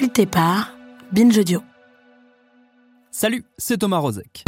[0.00, 0.72] Sculpté par
[1.12, 1.62] Binge Audio.
[3.10, 4.44] Salut, c'est Thomas Rozek.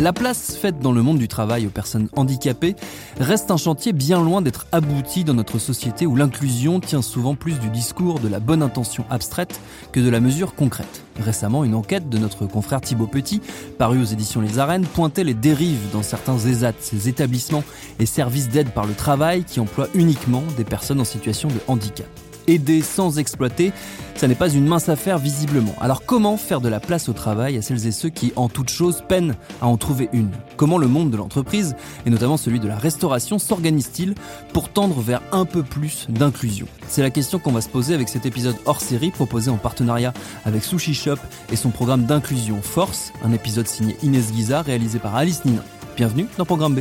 [0.00, 2.74] La place faite dans le monde du travail aux personnes handicapées
[3.18, 7.58] reste un chantier bien loin d'être abouti dans notre société où l'inclusion tient souvent plus
[7.58, 9.60] du discours de la bonne intention abstraite
[9.92, 11.04] que de la mesure concrète.
[11.20, 13.42] Récemment, une enquête de notre confrère Thibaut Petit,
[13.76, 17.64] parue aux éditions Les Arènes, pointait les dérives dans certains ESAT, ces établissements
[17.98, 22.08] et services d'aide par le travail qui emploient uniquement des personnes en situation de handicap
[22.46, 23.72] aider sans exploiter,
[24.14, 25.74] ça n'est pas une mince affaire visiblement.
[25.80, 28.68] Alors comment faire de la place au travail à celles et ceux qui, en toute
[28.68, 30.30] chose, peinent à en trouver une?
[30.56, 34.14] Comment le monde de l'entreprise, et notamment celui de la restauration, s'organise-t-il
[34.52, 36.66] pour tendre vers un peu plus d'inclusion?
[36.88, 40.12] C'est la question qu'on va se poser avec cet épisode hors série proposé en partenariat
[40.44, 41.18] avec Sushi Shop
[41.50, 45.62] et son programme d'inclusion Force, un épisode signé Inès Guizard réalisé par Alice Nina.
[45.96, 46.80] Bienvenue dans Programme B.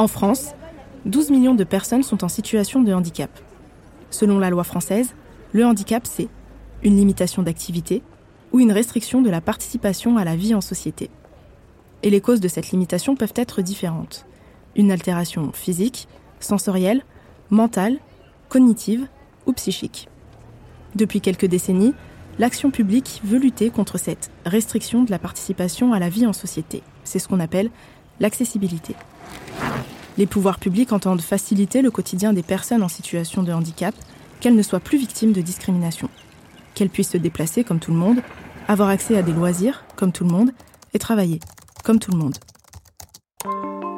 [0.00, 0.54] En France,
[1.04, 3.28] 12 millions de personnes sont en situation de handicap.
[4.08, 5.14] Selon la loi française,
[5.52, 6.28] le handicap, c'est
[6.82, 8.02] une limitation d'activité
[8.50, 11.10] ou une restriction de la participation à la vie en société.
[12.02, 14.24] Et les causes de cette limitation peuvent être différentes.
[14.74, 17.04] Une altération physique, sensorielle,
[17.50, 17.98] mentale,
[18.48, 19.06] cognitive
[19.44, 20.08] ou psychique.
[20.94, 21.92] Depuis quelques décennies,
[22.38, 26.82] l'action publique veut lutter contre cette restriction de la participation à la vie en société.
[27.04, 27.68] C'est ce qu'on appelle
[28.18, 28.96] l'accessibilité.
[30.18, 33.94] Les pouvoirs publics entendent faciliter le quotidien des personnes en situation de handicap,
[34.40, 36.08] qu'elles ne soient plus victimes de discrimination,
[36.74, 38.20] qu'elles puissent se déplacer comme tout le monde,
[38.68, 40.50] avoir accès à des loisirs comme tout le monde
[40.94, 41.40] et travailler
[41.84, 42.36] comme tout le monde.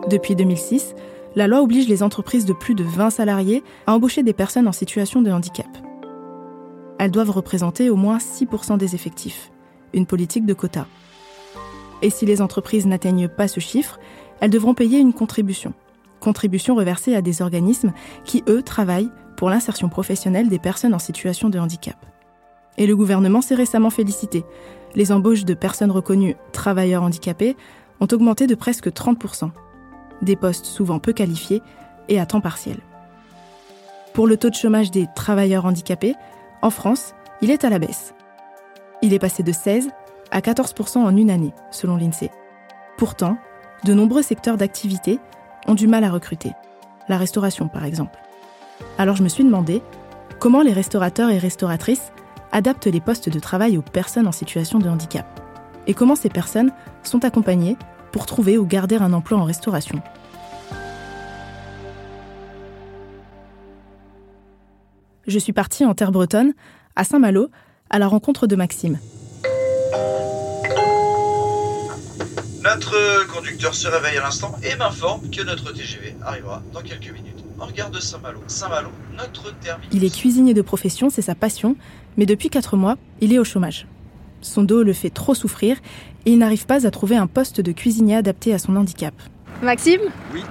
[0.09, 0.95] Depuis 2006,
[1.35, 4.73] la loi oblige les entreprises de plus de 20 salariés à embaucher des personnes en
[4.73, 5.67] situation de handicap.
[6.99, 9.51] Elles doivent représenter au moins 6% des effectifs,
[9.95, 10.87] une politique de quota.
[12.03, 13.99] Et si les entreprises n'atteignent pas ce chiffre,
[14.41, 15.73] elles devront payer une contribution,
[16.23, 17.93] contribution reversée à des organismes
[18.25, 21.97] qui, eux, travaillent pour l'insertion professionnelle des personnes en situation de handicap.
[22.79, 24.45] Et le gouvernement s'est récemment félicité.
[24.95, 27.57] Les embauches de personnes reconnues travailleurs handicapés
[28.01, 29.51] ont augmenté de presque 30%.
[30.23, 31.63] Des postes souvent peu qualifiés
[32.09, 32.79] et à temps partiel.
[34.15, 36.15] Pour le taux de chômage des travailleurs handicapés,
[36.63, 38.15] en France, il est à la baisse.
[39.03, 39.89] Il est passé de 16
[40.31, 42.31] à 14% en une année, selon l'INSEE.
[42.97, 43.37] Pourtant,
[43.85, 45.19] de nombreux secteurs d'activité
[45.67, 46.53] ont du mal à recruter.
[47.09, 48.19] La restauration, par exemple.
[48.99, 49.83] Alors je me suis demandé
[50.39, 52.13] comment les restaurateurs et restauratrices
[52.53, 55.27] adaptent les postes de travail aux personnes en situation de handicap.
[55.87, 57.77] Et comment ces personnes sont accompagnées
[58.13, 60.01] pour trouver ou garder un emploi en restauration.
[65.27, 66.53] Je suis partie en terre bretonne,
[66.97, 67.49] à Saint-Malo,
[67.91, 68.99] à la rencontre de Maxime.
[72.65, 77.45] Notre conducteur se réveille à l'instant et m'informe que notre TGV arrivera dans quelques minutes
[77.59, 78.41] en gare de Saint-Malo.
[78.47, 79.89] Saint-Malo, notre terminus.
[79.93, 81.75] Il est cuisinier de profession, c'est sa passion,
[82.17, 83.87] mais depuis 4 mois, il est au chômage.
[84.43, 85.77] Son dos le fait trop souffrir
[86.25, 89.15] et il n'arrive pas à trouver un poste de cuisinier adapté à son handicap.
[89.61, 90.01] Maxime
[90.33, 90.43] Oui.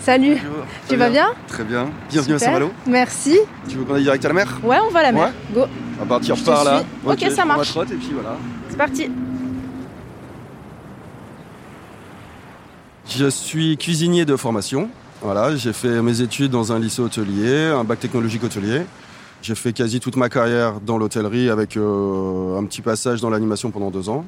[0.00, 0.34] Salut.
[0.36, 0.64] Bonjour.
[0.88, 1.90] Tu vas bien Très bien.
[2.10, 2.36] Bienvenue Super.
[2.36, 2.72] à Saint-Malo.
[2.86, 3.38] Merci.
[3.68, 4.60] Tu veux qu'on aille direct à la mer?
[4.62, 5.32] Ouais, on va à la mer.
[5.52, 5.64] Go.
[6.00, 6.82] À partir Je te par là.
[7.16, 7.26] suis.
[7.26, 7.70] Ok, ça marche.
[7.70, 8.36] trotte et puis voilà.
[8.68, 9.10] C'est parti.
[13.08, 14.88] Je suis cuisinier de formation.
[15.22, 18.82] Voilà, j'ai fait mes études dans un lycée hôtelier, un bac technologique hôtelier.
[19.42, 23.70] J'ai fait quasi toute ma carrière dans l'hôtellerie avec euh, un petit passage dans l'animation
[23.70, 24.24] pendant deux ans.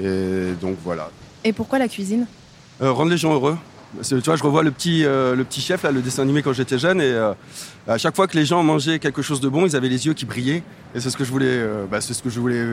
[0.00, 1.10] Et donc voilà.
[1.44, 2.26] Et pourquoi la cuisine?
[2.82, 3.56] Euh, rendre les gens heureux.
[4.02, 6.52] Tu vois, je revois le petit, euh, le petit chef, là, le dessin animé quand
[6.52, 7.14] j'étais jeune, et
[7.86, 10.14] à chaque fois que les gens mangeaient quelque chose de bon, ils avaient les yeux
[10.14, 10.64] qui brillaient.
[10.96, 12.64] Et c'est ce que je voulais, bah, c'est ce que je voulais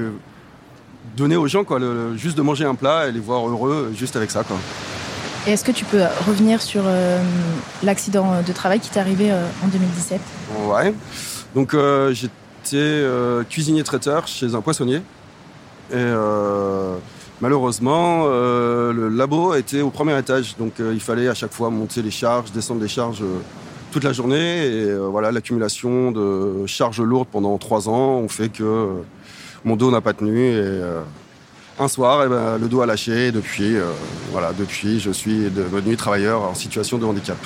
[1.15, 4.15] donner aux gens, quoi, le- juste de manger un plat et les voir heureux, juste
[4.15, 4.57] avec ça, quoi.
[5.47, 7.19] Est-ce que tu peux revenir sur euh,
[7.81, 10.19] l'accident de travail qui t'est arrivé euh, en 2017
[10.67, 10.93] Ouais.
[11.55, 12.31] Donc euh, j'étais
[12.75, 14.97] euh, cuisinier traiteur chez un poissonnier.
[15.91, 16.95] Et euh,
[17.41, 20.55] malheureusement, euh, le labo était au premier étage.
[20.57, 23.39] Donc euh, il fallait à chaque fois monter les charges, descendre les charges euh,
[23.91, 24.67] toute la journée.
[24.67, 28.87] Et euh, voilà, l'accumulation de charges lourdes pendant trois ans ont fait que euh,
[29.65, 30.37] mon dos n'a pas tenu.
[30.37, 31.01] Euh,
[31.79, 33.27] un soir, eh ben, le dos a lâché.
[33.27, 33.85] Et depuis, euh,
[34.31, 37.37] voilà, depuis, je suis devenu travailleur en situation de handicap.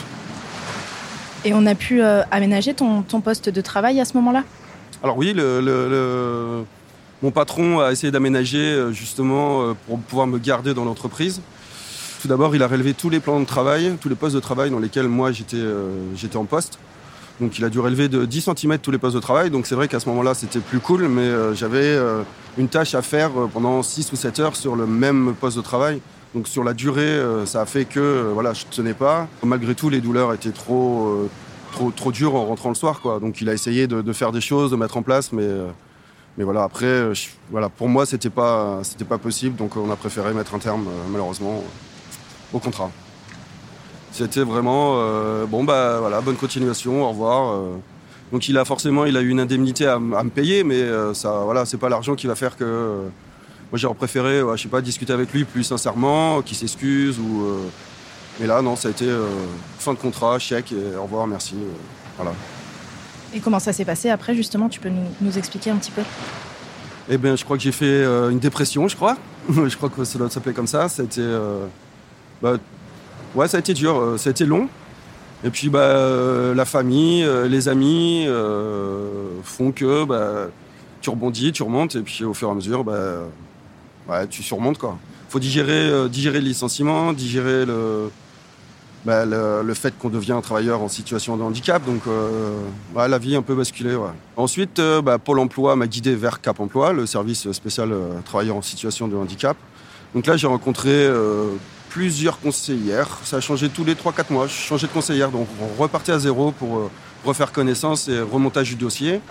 [1.44, 4.44] Et on a pu euh, aménager ton, ton poste de travail à ce moment-là?
[5.04, 6.64] Alors oui, le, le- le-
[7.22, 11.42] mon patron a essayé d'aménager euh, justement pour pouvoir me garder dans l'entreprise.
[12.22, 14.72] Tout d'abord, il a relevé tous les plans de travail, tous les postes de travail
[14.72, 16.80] dans lesquels moi j'étais euh, j'étais en poste.
[17.42, 19.50] Donc il a dû relever de 10 cm tous les postes de travail.
[19.50, 22.24] Donc c'est vrai qu'à ce moment-là, c'était plus cool, mais euh, j'avais euh,
[22.58, 25.62] une tâche à faire euh, pendant 6 ou 7 heures sur le même poste de
[25.62, 26.02] travail.
[26.34, 29.30] Donc sur la durée, ça a fait que voilà, je ne tenais pas.
[29.42, 31.30] Malgré tout, les douleurs étaient trop,
[31.72, 33.00] trop, trop dures en rentrant le soir.
[33.00, 33.22] Quoi.
[33.22, 35.48] Donc il a essayé de, faire des choses, de mettre en place, mais,
[36.38, 37.14] mais voilà, après,
[37.50, 39.56] voilà, pour moi, c'était pas, c'était pas possible.
[39.56, 41.64] Donc on a préféré mettre un terme, malheureusement,
[42.52, 42.92] au contrat.
[44.16, 47.52] C'était vraiment euh, bon bah voilà, bonne continuation, au revoir.
[47.54, 47.76] Euh.
[48.32, 51.42] Donc il a forcément il a eu une indemnité à, me payer, mais euh, ça
[51.44, 53.02] voilà, c'est pas l'argent qui va faire que.
[53.72, 57.46] moi j'aurais préféré, je sais pas, discuter avec lui plus sincèrement, qu'il s'excuse ou.
[58.40, 59.06] mais là non, ça a été
[59.80, 61.56] fin de contrat, chèque et au revoir, merci.
[62.16, 62.32] voilà.
[63.34, 64.70] Et comment ça s'est passé après justement?
[64.70, 66.04] Tu peux nous, expliquer un petit peu?
[67.10, 69.18] Eh bien, je crois que j'ai fait une dépression, je crois.
[69.50, 70.88] je crois que ça doit s'appeler comme ça.
[70.88, 71.22] Ça a été
[72.42, 72.58] bah,
[73.36, 74.70] Ouais, ça a été dur, euh, ça a été long.
[75.44, 78.26] Et puis bah, euh, la famille, euh, les amis
[79.44, 80.48] font que bah,
[81.02, 84.80] tu rebondis, tu remontes, et puis au fur et à mesure, bah, tu surmontes.
[84.82, 88.10] Il faut digérer, digérer le licenciement, digérer le,
[89.04, 91.84] bah, le, fait qu'on devient un travailleur en situation de handicap.
[91.86, 92.04] Donc
[92.96, 93.98] la vie un peu basculée.
[94.38, 97.94] Ensuite, bah, Pôle emploi m'a guidé vers Cap Emploi, le service spécial
[98.24, 99.58] travailleurs en situation de handicap.
[100.14, 101.10] Donc là, j'ai rencontré
[101.96, 103.08] plusieurs conseillères.
[103.24, 104.48] Ça a changé tous les 3-4 mois.
[104.48, 106.92] Je changeais de conseillère, donc on repartait à zéro pour euh,
[107.24, 109.22] refaire connaissance et remontage du dossier.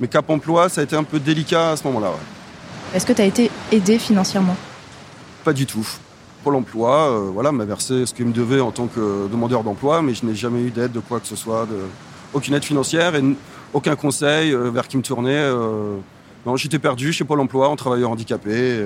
[0.00, 2.14] Mais Cap Emploi, ça a été un peu délicat à ce moment-là.
[2.92, 4.56] Est-ce que tu as été aidé financièrement?
[5.44, 5.86] Pas du tout.
[6.42, 10.02] Pour l'emploi, euh, voilà, m'a versé ce qu'il me devait en tant que demandeur d'emploi,
[10.02, 11.78] mais je n'ai jamais eu d'aide de quoi que ce soit, de...
[12.34, 13.22] aucune aide financière et
[13.72, 15.48] aucun conseil euh, vers qui me tourner.
[16.44, 18.84] Non, j'étais perdu chez Pôle emploi en travailleur handicapé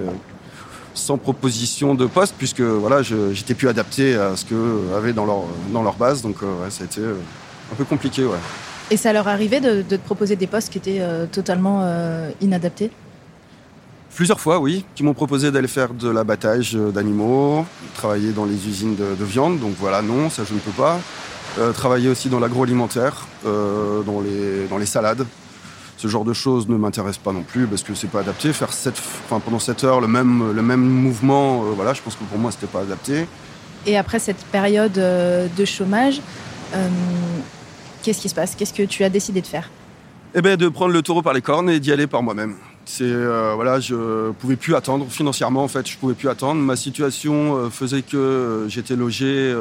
[0.97, 5.45] sans proposition de poste, puisque voilà, j'étais plus adapté à ce qu'eux avaient dans leur,
[5.73, 6.23] dans leur base.
[6.23, 7.15] Donc euh, ça a été euh,
[7.73, 8.25] un peu compliqué.
[8.25, 8.39] Ouais.
[8.91, 11.83] Et ça leur arrivait de, de te proposer des postes qui étaient euh, totalement
[12.41, 12.91] inadaptés?
[14.15, 18.97] Plusieurs fois, oui, qui m'ont proposé d'aller faire de l'abattage d'animaux, travailler dans les usines
[18.97, 19.61] de, viande.
[19.61, 20.99] Donc voilà, non, ça je ne peux pas.
[21.75, 25.27] travailler aussi dans l'agroalimentaire, dans, les, dans les salades
[25.97, 28.53] ce genre de choses ne m'intéresse pas non plus parce que c'est pas adapté.
[28.53, 32.25] Faire enfin, pendant 7 heures le même, le même mouvement, euh, voilà, je pense que
[32.25, 33.27] pour moi c'était pas adapté.
[33.87, 36.21] Et après cette période euh, de chômage,
[36.75, 36.89] euh,
[38.03, 38.55] qu'est-ce qui se passe?
[38.55, 39.71] Qu'est-ce que tu as décidé de faire?
[40.35, 42.57] Eh bien, de prendre le taureau par les cornes et d'y aller par moi-même.
[42.85, 43.11] C'est
[43.57, 46.61] voilà, je pouvais plus attendre financièrement en fait, je pouvais plus attendre.
[46.61, 49.53] Ma situation faisait que j'étais logé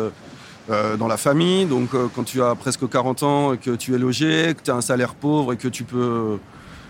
[0.71, 1.67] euh, dans la famille.
[1.67, 4.71] Donc euh, quand tu as presque 40 ans et que tu es logé, que tu
[4.71, 6.39] as un salaire pauvre et que tu peux...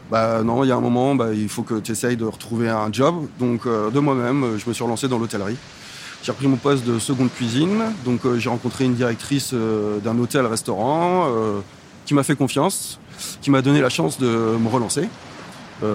[0.09, 2.69] Bah non, il y a un moment, bah, il faut que tu essayes de retrouver
[2.69, 3.27] un job.
[3.37, 5.57] Donc euh, de moi-même, je me suis relancé dans l'hôtellerie.
[6.23, 7.83] J'ai repris mon poste de seconde cuisine.
[8.05, 11.27] Donc j'ai rencontré une directrice d'un hôtel-restaurant
[12.05, 12.97] qui m'a fait confiance,
[13.41, 15.09] qui m'a donné la chance de me relancer.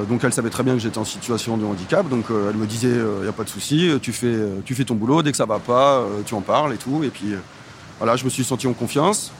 [0.08, 2.92] donc elle savait très bien que j'étais en situation de handicap, donc elle me disait
[2.92, 5.46] il n'y a pas de souci, tu fais, tu fais ton boulot, dès que ça
[5.46, 7.02] va pas, tu en parles et tout.
[7.02, 7.34] Et puis
[8.00, 9.30] voilà, je me suis senti en confiance.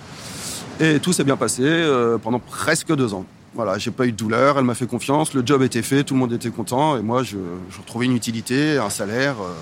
[0.81, 3.25] Et tout s'est bien passé euh, pendant presque deux ans.
[3.55, 6.15] Voilà, j'ai pas eu de douleur, elle m'a fait confiance, le job était fait, tout
[6.15, 7.37] le monde était content, et moi, je,
[7.79, 9.53] retrouvais une utilité, un salaire, euh,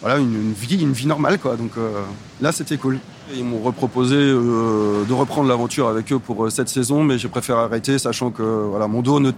[0.00, 1.56] voilà, une, vie, une vie normale, quoi.
[1.56, 2.02] Donc euh,
[2.40, 2.98] là, c'était cool.
[3.34, 7.98] ils m'ont reproposé de reprendre l'aventure avec eux pour cette saison, mais j'ai préféré arrêter,
[7.98, 9.32] sachant que voilà, mon dos ne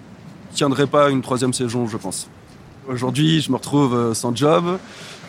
[0.55, 2.29] tiendrait pas une troisième saison, je pense.
[2.89, 4.79] Aujourd'hui, je me retrouve sans job,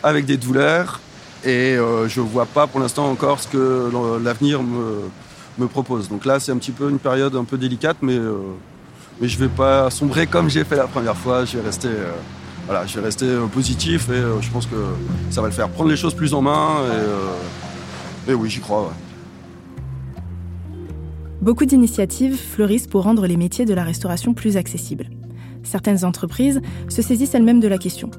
[0.02, 1.00] avec des douleurs,
[1.44, 3.90] et euh, je ne vois pas pour l'instant encore ce que
[4.22, 6.08] l'avenir me, propose.
[6.08, 8.38] Donc là, c'est un petit peu une période un peu délicate, mais, euh,
[9.20, 11.44] mais je ne vais pas sombrer comme j'ai fait la première fois.
[11.44, 12.12] Je vais rester, euh,
[12.64, 14.76] voilà, je vais rester positif et je pense que
[15.30, 15.68] ça va le faire.
[15.68, 16.76] Prendre les choses plus en main
[18.26, 18.90] et, oui, j'y crois.
[21.42, 25.10] Beaucoup d'initiatives fleurissent pour rendre les métiers de la restauration plus accessibles.
[25.62, 28.10] Certaines entreprises se saisissent elles-mêmes de la question.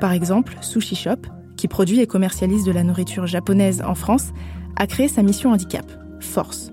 [0.00, 1.26] Par exemple, Sushi Shop,
[1.56, 4.32] qui produit et commercialise de la nourriture japonaise en France,
[4.76, 5.86] a créé sa mission handicap,
[6.20, 6.70] Force.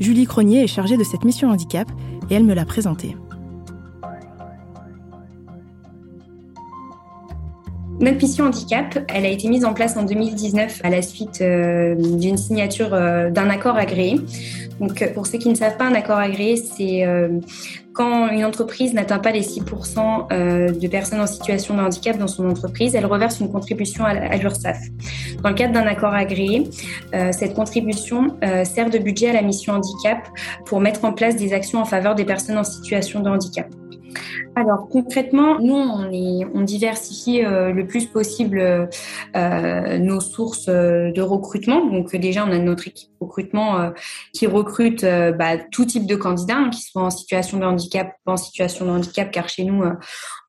[0.00, 1.90] Julie Cronier est chargée de cette mission handicap
[2.30, 3.16] et elle me l'a présentée.
[7.98, 11.94] Notre mission handicap, elle a été mise en place en 2019 à la suite euh,
[11.94, 14.20] d'une signature euh, d'un accord agréé.
[14.80, 17.06] Donc, euh, pour ceux qui ne savent pas, un accord agréé, c'est
[17.94, 20.28] quand une entreprise n'atteint pas les 6%
[20.78, 24.76] de personnes en situation de handicap dans son entreprise, elle reverse une contribution à l'URSSAF.
[25.42, 26.68] Dans le cadre d'un accord agréé,
[27.30, 30.18] cette contribution sert de budget à la mission handicap
[30.66, 33.66] pour mettre en place des actions en faveur des personnes en situation de handicap.
[34.56, 38.58] Alors concrètement, nous on, diversifie euh, le plus possible
[39.36, 41.84] euh, nos sources euh, de recrutement.
[41.84, 43.92] Donc déjà on a notre équipe recrutement
[44.34, 48.24] qui recrute bah, tout type de candidats, hein, qui soient en situation de handicap ou
[48.26, 49.82] pas en situation de handicap, car chez nous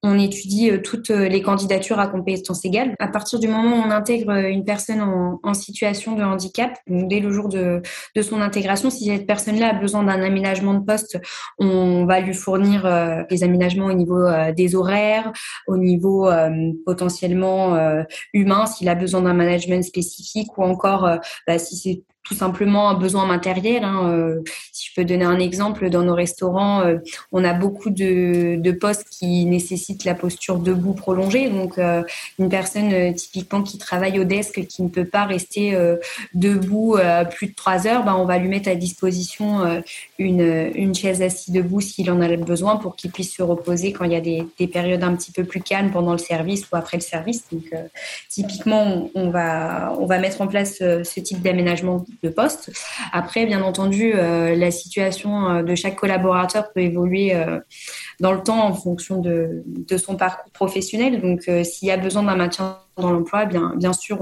[0.03, 2.95] on étudie toutes les candidatures à compétences égales.
[2.99, 7.31] À partir du moment où on intègre une personne en, situation de handicap, dès le
[7.31, 7.81] jour de,
[8.15, 11.19] de son intégration, si cette personne-là a besoin d'un aménagement de poste,
[11.57, 12.83] on va lui fournir
[13.29, 15.31] des aménagements niveau euh, des horaires,
[15.67, 21.09] au niveau euh, potentiellement euh, humain, s'il a besoin d'un management spécifique ou encore
[21.47, 23.83] bah, si c'est tout simplement un besoin matériel.
[23.83, 24.09] Hein.
[24.09, 24.41] Euh,
[24.71, 26.97] si je peux donner un exemple, dans nos restaurants, euh,
[27.31, 31.49] on a beaucoup de, de, postes qui nécessitent la posture debout prolongée.
[31.49, 32.03] Donc, euh,
[32.37, 35.77] une personne typiquement qui travaille au desk, qui ne peut pas rester
[36.33, 36.97] debout
[37.31, 39.81] plus de trois heures, ben, on va lui mettre à disposition
[40.19, 44.05] une, une chaise assise debout s'il en a besoin pour qu'il puisse se reposer quand
[44.05, 46.75] il y a des, des, périodes un petit peu plus calmes pendant le service ou
[46.75, 47.45] après le service.
[47.51, 47.73] Donc,
[48.29, 52.71] typiquement, on, va, on va mettre en place ce type d'aménagement de poste.
[53.13, 57.59] Après, bien entendu, euh, la situation euh, de chaque collaborateur peut évoluer euh,
[58.19, 59.63] dans le temps en fonction de,
[59.97, 61.21] son parcours professionnel.
[61.21, 64.19] Donc, s'il y a besoin d'un maintien dans l'emploi, bien, sûr,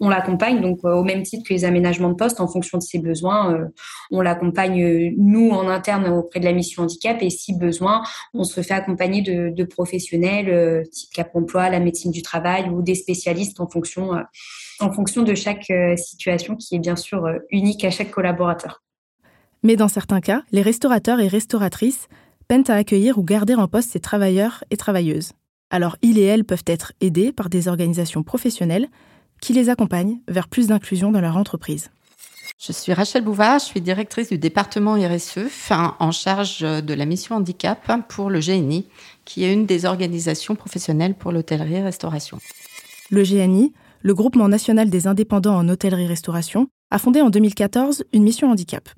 [0.00, 0.60] on, l'accompagne.
[0.60, 3.68] Donc, au même titre que les aménagements de poste, en fonction de ses besoins,
[4.10, 7.18] on l'accompagne, nous, en interne, auprès de la mission handicap.
[7.20, 8.02] Et si besoin,
[8.34, 12.94] on se fait accompagner de, professionnels, type Cap Emploi, la médecine du travail ou des
[12.94, 14.12] spécialistes en fonction
[14.80, 18.82] en fonction de chaque euh, situation qui est bien sûr euh, unique à chaque collaborateur.
[19.62, 22.08] Mais dans certains cas, les restaurateurs et restauratrices
[22.46, 25.32] peinent à accueillir ou garder en poste ces travailleurs et travailleuses.
[25.70, 28.88] Alors ils et elles peuvent être aidés par des organisations professionnelles
[29.40, 31.90] qui les accompagnent vers plus d'inclusion dans leur entreprise.
[32.58, 37.36] Je suis Rachel Bouvard, je suis directrice du département RSE en charge de la mission
[37.36, 38.86] handicap pour le GNI,
[39.24, 42.38] qui est une des organisations professionnelles pour l'hôtellerie-restauration.
[43.10, 48.50] Le GNI, le Groupement national des indépendants en hôtellerie-restauration a fondé en 2014 une mission
[48.50, 48.88] handicap.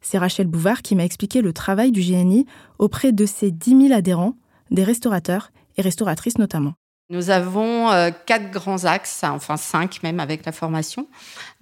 [0.00, 2.46] C'est Rachel Bouvard qui m'a expliqué le travail du GNI
[2.78, 4.36] auprès de ses 10 000 adhérents,
[4.70, 6.74] des restaurateurs et restauratrices notamment.
[7.10, 11.08] Nous avons euh, quatre grands axes, enfin cinq même avec la formation.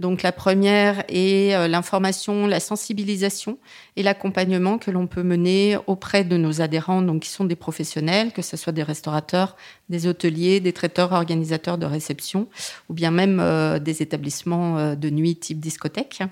[0.00, 3.56] Donc la première est euh, l'information, la sensibilisation
[3.94, 8.32] et l'accompagnement que l'on peut mener auprès de nos adhérents, donc qui sont des professionnels,
[8.32, 9.54] que ce soit des restaurateurs,
[9.88, 12.49] des hôteliers, des traiteurs, organisateurs de réception,
[12.88, 16.23] ou bien même euh, des établissements de nuit type discothèque.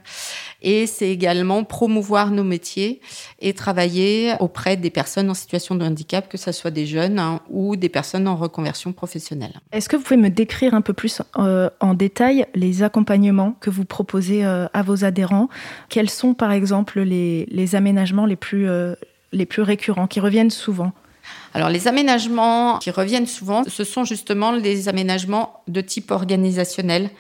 [0.63, 3.01] Et c'est également promouvoir nos métiers
[3.41, 7.41] et travailler auprès des personnes en situation de handicap, que ce soit des jeunes hein,
[7.51, 9.61] ou des personnes en reconversion professionnelle.
[9.73, 13.71] Est-ce que vous pouvez me décrire un peu plus euh, en détail les accompagnements que
[13.71, 15.49] vous proposez euh, à vos adhérents?
[15.89, 18.95] Quels sont par exemple les, aménagements les plus, euh,
[19.33, 20.93] les plus récurrents, qui reviennent souvent?
[21.55, 27.11] Alors les aménagements qui reviennent souvent, ce sont justement les aménagements de type organisationnel.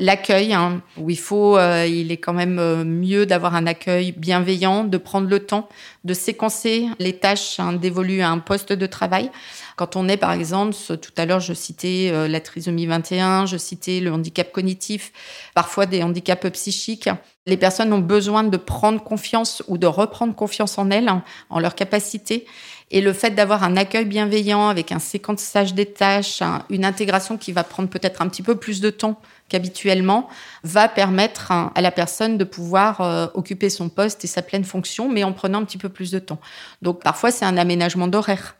[0.00, 4.98] L'accueil, hein, où il faut, il est quand même mieux d'avoir un accueil bienveillant, de
[4.98, 5.68] prendre le temps
[6.04, 9.30] de séquencer les tâches hein, dévolues à un poste de travail.
[9.76, 13.56] Quand on est, par exemple, tout à l'heure, je citais euh, la trisomie 21, je
[13.56, 15.12] citais le handicap cognitif,
[15.54, 17.08] parfois des handicaps psychiques.
[17.46, 21.10] Les personnes ont besoin de prendre confiance ou de reprendre confiance en elles,
[21.50, 22.46] en leur capacité.
[22.94, 27.50] Et le fait d'avoir un accueil bienveillant avec un séquençage des tâches, une intégration qui
[27.50, 30.28] va prendre peut-être un petit peu plus de temps qu'habituellement,
[30.62, 35.10] va permettre à la personne de pouvoir euh, occuper son poste et sa pleine fonction,
[35.10, 36.38] mais en prenant un petit peu plus de temps.
[36.82, 38.54] Donc parfois, c'est un aménagement d'horaire.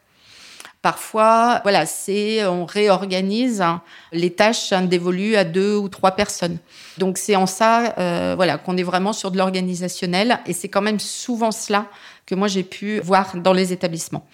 [0.82, 3.62] Parfois, voilà, c'est on réorganise
[4.10, 6.58] les tâches dévolues à deux ou trois personnes.
[6.98, 10.82] Donc c'est en ça, euh, voilà, qu'on est vraiment sur de l'organisationnel, et c'est quand
[10.82, 11.86] même souvent cela
[12.26, 14.26] que moi j'ai pu voir dans les établissements.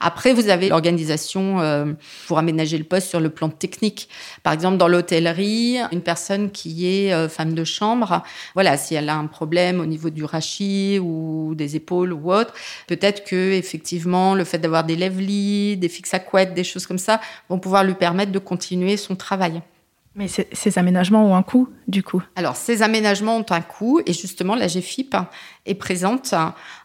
[0.00, 1.92] Après, vous avez l'organisation euh,
[2.26, 4.08] pour aménager le poste sur le plan technique.
[4.42, 8.22] Par exemple, dans l'hôtellerie, une personne qui est euh, femme de chambre,
[8.54, 12.54] voilà, si elle a un problème au niveau du rachis ou des épaules ou autre,
[12.86, 16.98] peut-être que effectivement, le fait d'avoir des lèvres-lits, des fixes à couette, des choses comme
[16.98, 19.60] ça, vont pouvoir lui permettre de continuer son travail.
[20.16, 24.12] Mais ces aménagements ont un coût, du coup Alors, ces aménagements ont un coût, et
[24.12, 25.14] justement, la GFIP
[25.66, 26.34] est présente,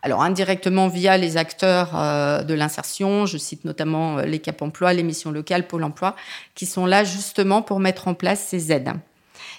[0.03, 4.93] alors indirectement via les acteurs euh, de l'insertion, je cite notamment euh, les Cap Emploi,
[4.93, 6.15] les missions locales, Pôle Emploi,
[6.53, 8.93] qui sont là justement pour mettre en place ces aides.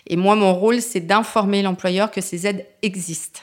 [0.07, 3.41] Et moi, mon rôle, c'est d'informer l'employeur que ces aides existent.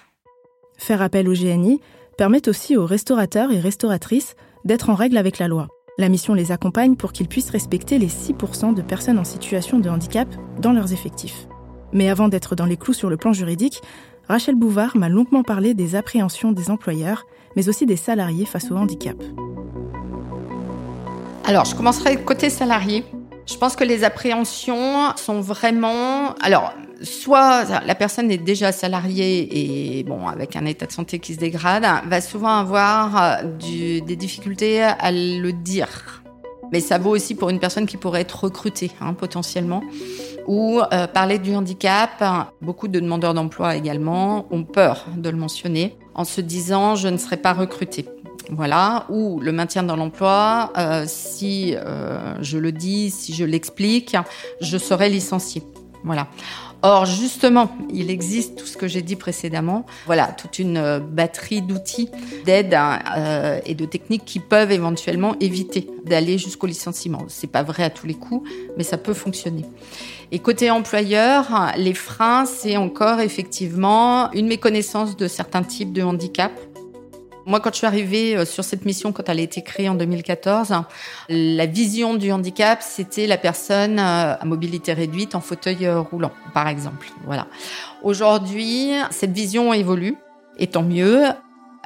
[0.78, 1.82] Faire appel au GNI
[2.18, 5.68] permet aussi aux restaurateurs et restauratrices d'être en règle avec la loi.
[6.00, 9.90] La mission les accompagne pour qu'ils puissent respecter les 6% de personnes en situation de
[9.90, 10.28] handicap
[10.60, 11.48] dans leurs effectifs.
[11.92, 13.80] Mais avant d'être dans les clous sur le plan juridique,
[14.28, 18.76] Rachel Bouvard m'a longuement parlé des appréhensions des employeurs, mais aussi des salariés face au
[18.76, 19.18] handicap.
[21.46, 23.06] Alors, je commencerai côté salarié.
[23.46, 26.34] Je pense que les appréhensions sont vraiment.
[26.42, 26.74] Alors,
[27.04, 31.40] soit la personne est déjà salariée et bon avec un état de santé qui se
[31.40, 36.24] dégrade, va souvent avoir euh, des difficultés à le dire.
[36.72, 39.84] Mais ça vaut aussi pour une personne qui pourrait être recrutée hein, potentiellement.
[40.48, 42.24] Ou euh, parler du handicap,
[42.62, 47.18] beaucoup de demandeurs d'emploi également ont peur de le mentionner en se disant je ne
[47.18, 48.06] serai pas recruté.
[48.50, 51.76] Voilà, ou le maintien dans l'emploi, euh, si
[52.42, 54.18] je le dis, si je l'explique,
[54.60, 55.64] je serai licencié.
[56.04, 56.28] Voilà.
[56.86, 59.86] Or, justement, il existe tout ce que j'ai dit précédemment.
[60.06, 62.10] Voilà, toute une euh, batterie d'outils,
[62.46, 62.74] d'aide
[63.18, 67.24] euh, et de techniques qui peuvent éventuellement éviter d'aller jusqu'au licenciement.
[67.30, 69.64] C'est pas vrai à tous les coups, mais ça peut fonctionner.
[70.34, 76.60] Et côté employeur, les freins, c'est encore effectivement une méconnaissance de certains types de handicaps
[77.46, 79.96] moi, quand je suis arrivée euh, sur cette mission, quand elle a été créée en
[79.96, 80.74] 2014,
[81.30, 86.32] la vision du handicap, c'était la personne euh, à mobilité réduite en fauteuil euh, roulant,
[86.54, 87.08] par exemple.
[87.26, 87.48] Voilà.
[88.02, 90.16] Aujourd'hui, cette vision évolue,
[90.58, 91.24] et tant mieux.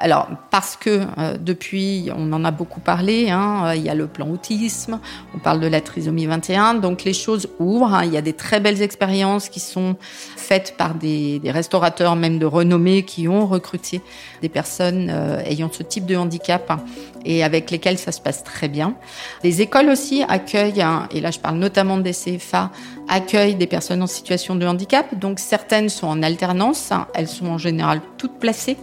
[0.00, 3.96] Alors, parce que euh, depuis, on en a beaucoup parlé, hein, euh, il y a
[3.96, 5.00] le plan autisme,
[5.34, 7.92] on parle de la trisomie 21, donc les choses ouvrent.
[7.92, 12.14] Hein, il y a des très belles expériences qui sont faites par des, des, restaurateurs,
[12.14, 14.00] même de renommée, qui ont recruté
[14.40, 16.78] des personnes euh, ayant ce type de handicap hein,
[17.24, 18.94] et avec lesquelles ça se passe très bien.
[19.42, 22.70] Les écoles aussi accueillent, hein, et là je parle notamment des CFA,
[23.08, 25.14] accueillent des personnes en situation de handicap.
[25.18, 28.76] Donc certaines sont en alternance, elles sont en général toutes placées.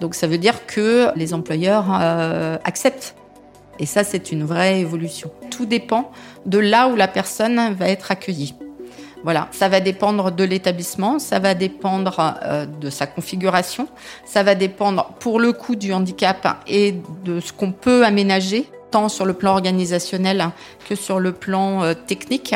[0.00, 3.14] Donc ça veut dire que les employeurs euh, acceptent.
[3.78, 5.30] Et ça, c'est une vraie évolution.
[5.50, 6.12] Tout dépend
[6.46, 8.54] de là où la personne va être accueillie.
[9.24, 13.86] Voilà, ça va dépendre de l'établissement, ça va dépendre euh, de sa configuration,
[14.24, 19.08] ça va dépendre pour le coût du handicap et de ce qu'on peut aménager tant
[19.08, 20.50] sur le plan organisationnel
[20.88, 22.54] que sur le plan euh, technique.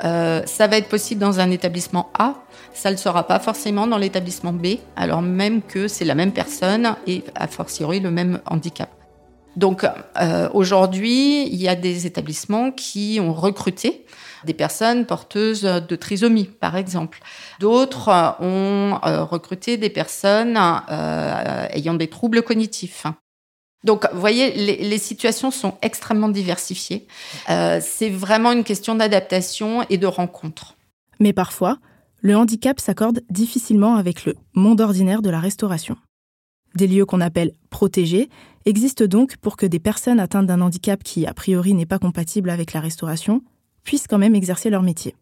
[0.00, 2.34] ça va être possible dans un établissement A,
[2.74, 6.32] ça ne le sera pas forcément dans l'établissement B, alors même que c'est la même
[6.32, 8.90] personne et a fortiori le même handicap.
[9.58, 9.84] Donc
[10.20, 14.06] euh, aujourd'hui, il y a des établissements qui ont recruté
[14.44, 17.18] des personnes porteuses de trisomie, par exemple.
[17.58, 23.06] D'autres ont euh, recruté des personnes euh, ayant des troubles cognitifs.
[23.84, 27.06] Donc, vous voyez, les, les situations sont extrêmement diversifiées.
[27.46, 30.74] c'est vraiment une question d'adaptation et de rencontre.
[31.20, 31.78] Mais parfois,
[32.20, 35.96] le handicap s'accorde difficilement avec le monde ordinaire de la restauration.
[36.74, 38.28] Des lieux qu'on appelle protégés
[38.66, 42.50] existent donc pour que des personnes atteintes d'un handicap qui, a priori, n'est pas compatible
[42.50, 43.42] avec la restauration,
[43.84, 45.14] puissent quand même exercer leur métier.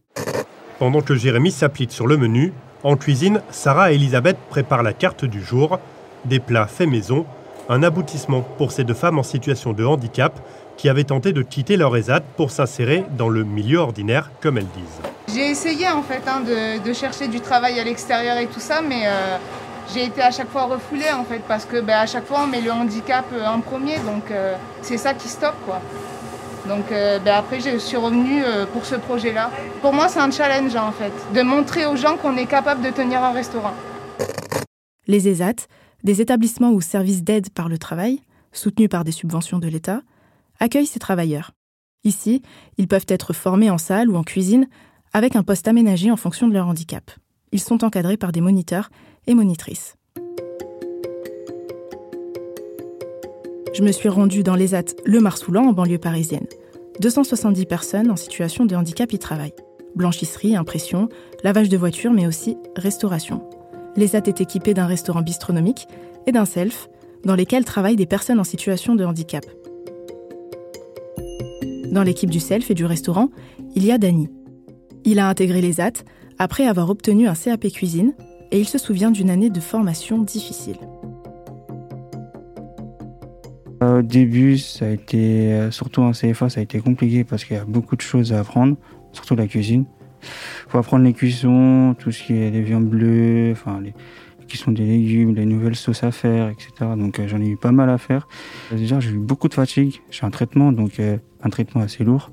[0.79, 5.25] Pendant que Jérémy s'applique sur le menu, en cuisine, Sarah et Elisabeth préparent la carte
[5.25, 5.79] du jour,
[6.25, 7.27] des plats faits maison,
[7.69, 10.39] un aboutissement pour ces deux femmes en situation de handicap
[10.77, 14.67] qui avaient tenté de quitter leur ESAT pour s'insérer dans le milieu ordinaire, comme elles
[14.67, 15.35] disent.
[15.35, 16.43] J'ai essayé en fait hein,
[16.85, 19.39] de, chercher du travail à l'extérieur et tout ça, mais euh,
[19.93, 22.47] j'ai été à chaque fois refoulée en fait parce que ben, à chaque fois on
[22.47, 25.81] met le handicap euh, en premier, donc euh, c'est ça qui stoppe quoi.
[26.69, 29.53] Donc ben, après je suis revenue pour ce projet-là.
[29.83, 32.91] Pour moi c'est un challenge en fait, de montrer aux gens qu'on est capable de
[32.91, 33.73] tenir un restaurant.
[35.07, 35.69] Les ESAT,
[36.07, 38.21] des établissements ou services d'aide par le travail,
[38.53, 40.03] soutenus par des subventions de l'État,
[40.61, 41.51] accueillent ces travailleurs.
[42.05, 42.43] Ici,
[42.79, 44.69] ils peuvent être formés en salle ou en cuisine
[45.13, 47.11] avec un poste aménagé en fonction de leur handicap.
[47.51, 48.89] Ils sont encadrés par des moniteurs
[49.27, 49.97] et monitrices.
[53.75, 56.47] Je me suis rendue dans l'ESAT Le Marsoulan en banlieue parisienne.
[57.01, 59.57] 270 personnes en situation de handicap y travaillent.
[59.97, 61.09] Blanchisserie, impression,
[61.43, 63.43] lavage de voitures, mais aussi restauration.
[63.97, 65.89] L'ESAT est équipé d'un restaurant bistronomique
[66.27, 66.89] et d'un self,
[67.25, 69.45] dans lesquels travaillent des personnes en situation de handicap.
[71.91, 73.31] Dans l'équipe du self et du restaurant,
[73.75, 74.29] il y a Dany,
[75.05, 75.93] il a intégré les AT
[76.39, 78.13] après avoir obtenu un CAP cuisine
[78.51, 80.77] et il se souvient d'une année de formation difficile.
[83.81, 87.57] Au début, ça a été, euh, surtout en CFA, ça a été compliqué parce qu'il
[87.57, 88.77] y a beaucoup de choses à apprendre,
[89.13, 89.85] surtout la cuisine.
[90.69, 93.95] Faut apprendre les cuissons, tout ce qui est les viandes bleues, enfin les
[94.47, 96.71] cuissons des légumes, les nouvelles sauces à faire, etc.
[96.97, 98.27] Donc euh, j'en ai eu pas mal à faire.
[98.73, 100.01] Déjà, j'ai eu beaucoup de fatigue.
[100.11, 102.31] J'ai un traitement, donc euh, un traitement assez lourd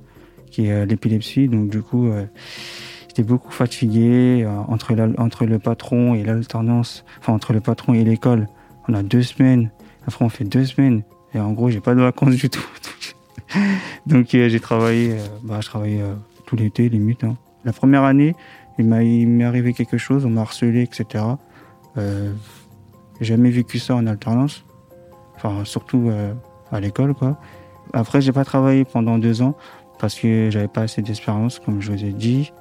[0.50, 1.48] qui est euh, l'épilepsie.
[1.48, 2.10] Donc du coup,
[3.08, 8.48] j'étais beaucoup fatigué entre, entre le patron et l'alternance, enfin entre le patron et l'école.
[8.88, 9.72] On a deux semaines.
[10.08, 11.04] Après, on fait deux semaines.
[11.34, 12.66] Et en gros, j'ai pas de vacances du tout.
[14.06, 16.02] Donc j'ai travaillé, bah, je travaillais
[16.46, 17.24] tout l'été, limite.
[17.24, 17.38] Hein.
[17.66, 18.36] La première année,
[18.78, 21.24] il m'est arrivé quelque chose, on m'a harcelé, etc.
[21.98, 22.34] Euh,
[23.20, 24.66] j'ai jamais vécu ça en alternance.
[25.36, 26.12] Enfin, surtout
[26.72, 27.38] à l'école, quoi.
[27.92, 29.56] Après, j'ai pas travaillé pendant deux ans
[30.00, 32.52] parce que j'avais pas assez d'expérience, comme je vous ai dit.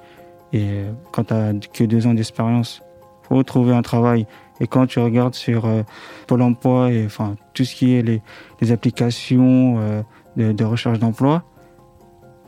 [0.52, 2.82] Et euh, quand tu n'as que deux ans d'expérience,
[3.22, 4.26] faut trouver un travail.
[4.60, 5.82] Et quand tu regardes sur euh,
[6.26, 10.02] Pôle emploi et enfin tout ce qui est les, applications euh,
[10.36, 11.42] de, recherche d'emploi,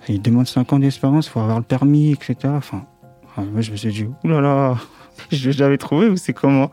[0.09, 2.37] ils demandent cinq ans d'expérience, il faut avoir le permis, etc.
[2.45, 2.85] Enfin,
[3.37, 4.79] moi je me suis dit, oulala, là là,
[5.33, 6.71] je trouvé ou c'est comment?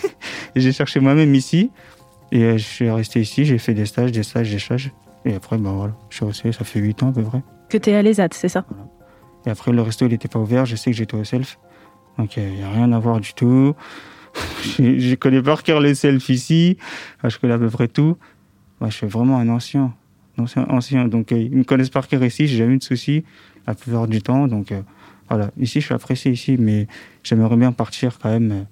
[0.56, 1.70] J'ai cherché moi-même ici
[2.32, 4.90] et je suis resté ici, j'ai fait des stages, des stages, des stages.
[5.24, 7.42] Et après, ben voilà, je suis resté, ça fait huit ans à peu près.
[7.68, 8.64] Que tu es à l'ESAT, c'est ça?
[8.68, 8.86] Voilà.
[9.46, 10.66] Et après, le resto, il n'était pas ouvert.
[10.66, 11.58] Je sais que j'étais au self.
[12.18, 13.74] Donc, il n'y a rien à voir du tout.
[14.78, 16.76] je, connais par cœur le self ici.
[17.24, 18.16] Je connais à peu près tout.
[18.80, 19.94] je suis vraiment un ancien.
[20.38, 21.08] Ancien, ancien.
[21.08, 22.46] Donc, euh, ils me connaissent par cœur ici.
[22.46, 23.24] J'ai jamais eu de soucis
[23.66, 24.48] la plupart du temps.
[24.48, 24.82] Donc, euh,
[25.28, 25.50] voilà.
[25.58, 26.56] Ici, je suis apprécié ici.
[26.58, 26.86] Mais
[27.22, 28.62] j'aimerais bien partir quand même euh,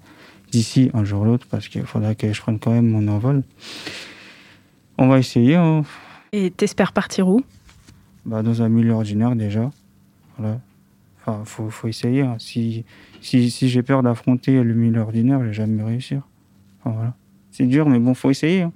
[0.51, 3.43] d'ici un jour ou l'autre parce qu'il faudra que je prenne quand même mon envol.
[4.97, 5.55] On va essayer.
[5.55, 5.83] Hein.
[6.31, 7.41] Et t'espères partir où?
[8.25, 9.71] Bah, Dans un milieu ordinaire déjà.
[10.37, 10.59] Voilà.
[11.21, 12.21] Enfin, faut, faut essayer.
[12.21, 12.35] Hein.
[12.39, 12.85] Si,
[13.21, 16.21] si, si j'ai peur d'affronter le milieu ordinaire, je vais jamais réussir.
[16.79, 17.13] Enfin, voilà.
[17.51, 18.63] C'est dur, mais bon, faut essayer.
[18.63, 18.73] Hein.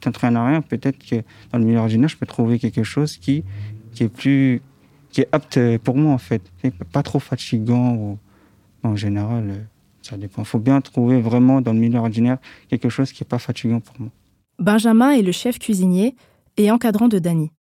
[0.00, 0.62] Tu t'entraînes à rien.
[0.62, 1.16] Peut-être que
[1.52, 3.44] dans le milieu ordinaire, je peux trouver quelque chose qui,
[3.92, 4.62] qui est plus,
[5.10, 6.42] qui est apte pour moi, en fait.
[6.92, 8.18] Pas trop fatigant ou,
[8.82, 9.66] en général,
[10.02, 10.44] ça dépend.
[10.44, 14.00] Faut bien trouver vraiment dans le milieu ordinaire quelque chose qui est pas fatigant pour
[14.00, 14.10] moi.
[14.58, 16.16] Benjamin est le chef cuisinier
[16.56, 17.52] et encadrant de Dany.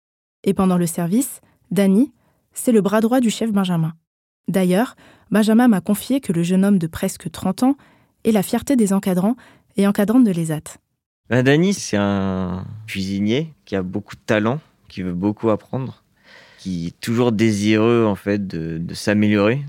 [0.43, 2.11] Et pendant le service, Dany,
[2.53, 3.93] c'est le bras droit du chef Benjamin.
[4.47, 4.95] D'ailleurs,
[5.29, 7.75] Benjamin m'a confié que le jeune homme de presque 30 ans
[8.23, 9.35] est la fierté des encadrants
[9.75, 10.79] et encadrantes de l'ESAT.
[11.29, 16.03] Ben Dany, c'est un cuisinier qui a beaucoup de talent, qui veut beaucoup apprendre,
[16.57, 19.61] qui est toujours désireux en fait de, s'améliorer,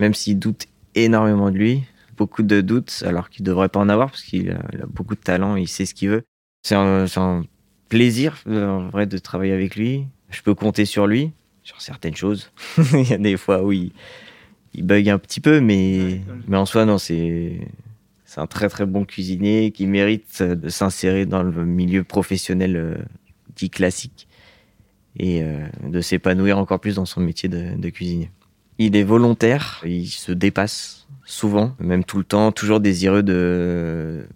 [0.00, 1.84] même s'il doute énormément de lui,
[2.16, 5.20] beaucoup de doutes, alors qu'il ne devrait pas en avoir parce qu'il a, beaucoup de
[5.20, 6.22] talent, il sait ce qu'il veut.
[6.62, 7.44] C'est un, un,
[7.88, 10.06] plaisir en vrai de travailler avec lui.
[10.30, 12.50] Je peux compter sur lui sur certaines choses.
[12.94, 13.92] il y a des fois où il,
[14.74, 17.60] bug un petit peu, mais, mais en soi, non, c'est.
[18.30, 22.94] C'est un très très bon cuisinier qui mérite de s'insérer dans le milieu professionnel euh,
[23.56, 24.28] dit classique
[25.18, 28.30] et euh, de s'épanouir encore plus dans son métier de, cuisinier.
[28.78, 34.26] Il est volontaire, il se dépasse souvent, même tout le temps, toujours désireux de,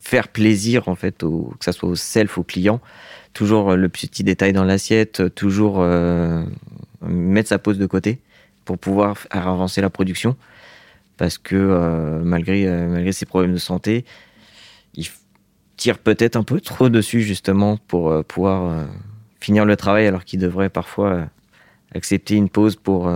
[0.00, 2.80] faire plaisir en fait, que ça soit au self, au client
[3.34, 6.42] toujours euh, le petit détail dans l'assiette, euh, toujours euh,
[7.02, 8.20] mettre sa pause de côté
[8.64, 10.36] pour pouvoir faire avancer la production.
[11.16, 14.04] Parce que malgré, malgré ses problèmes de santé,
[14.94, 15.06] il
[15.76, 18.86] tire peut-être un peu trop dessus justement pour pouvoir
[19.40, 21.28] finir le travail alors qu'il devrait parfois
[21.94, 23.08] accepter une pause pour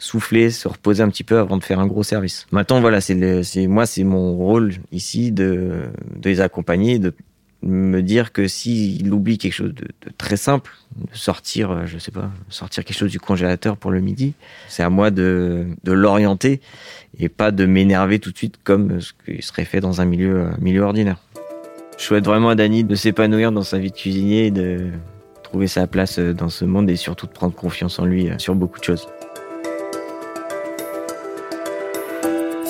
[0.00, 2.46] souffler, se reposer un petit peu avant de faire un gros service.
[2.50, 5.84] Maintenant, voilà, c'est moi, c'est mon rôle ici de,
[6.16, 7.14] de les accompagner, de
[7.64, 12.10] me dire que s'il oublie quelque chose de, très simple, de sortir, euh, je sais
[12.10, 14.34] pas, sortir quelque chose du congélateur pour le midi,
[14.68, 16.60] c'est à moi de, l'orienter
[17.18, 20.40] et pas de m'énerver tout de suite comme ce qui serait fait dans un milieu,
[20.40, 21.18] euh, milieu ordinaire.
[21.98, 24.90] Je souhaite vraiment à Dany de s'épanouir dans sa vie de cuisinier, de
[25.42, 28.54] trouver sa place euh, dans ce monde et surtout de prendre confiance en lui sur
[28.54, 29.08] beaucoup de choses.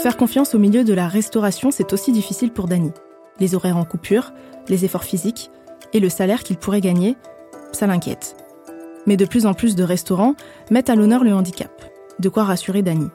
[0.02, 2.92] Faire confiance au milieu de la restauration, c'est aussi difficile pour Dany.
[3.40, 4.32] Les horaires en coupure,
[4.68, 5.50] les efforts physiques
[5.92, 7.16] et le salaire qu'il pourrait gagner,
[7.72, 8.36] ça l'inquiète.
[9.06, 10.34] Mais de plus en plus de restaurants
[10.70, 11.70] mettent à l'honneur le handicap,
[12.18, 13.08] de quoi rassurer Dany.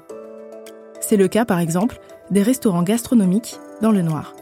[1.02, 4.36] C'est le cas, par exemple, des restaurants gastronomiques dans le noir.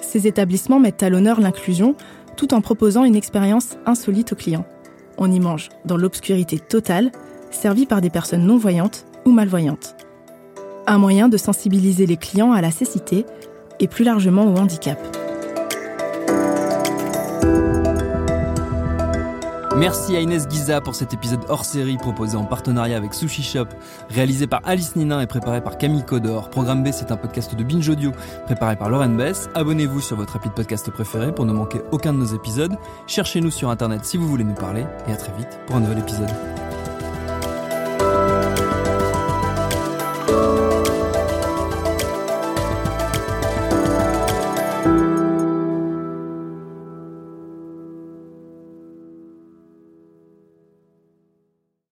[0.00, 1.94] Ces établissements mettent à l'honneur l'inclusion
[2.36, 4.66] tout en proposant une expérience insolite aux clients.
[5.18, 7.10] On y mange dans l'obscurité totale,
[7.50, 9.96] servi par des personnes non-voyantes ou malvoyantes.
[10.86, 13.24] Un moyen de sensibiliser les clients à la cécité
[13.80, 14.98] et plus largement au handicap.
[19.76, 23.66] Merci à Inès Giza pour cet épisode hors série proposé en partenariat avec Sushi Shop,
[24.08, 26.48] réalisé par Alice Ninin et préparé par Camille Codor.
[26.48, 28.12] Programme B, c'est un podcast de Binge Audio
[28.46, 29.50] préparé par Lauren Bess.
[29.54, 32.74] Abonnez-vous sur votre appli de podcast préféré pour ne manquer aucun de nos épisodes.
[33.06, 35.98] Cherchez-nous sur internet si vous voulez nous parler et à très vite pour un nouvel
[35.98, 36.30] épisode.